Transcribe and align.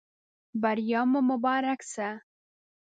بریا 0.61 1.01
مو 1.11 1.19
مبارک 1.29 1.79
شه. 1.93 2.09